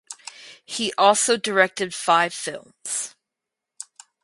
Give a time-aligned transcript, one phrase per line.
[0.65, 3.13] He also directed five films.